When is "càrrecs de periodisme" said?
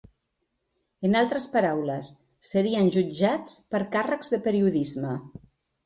3.97-5.19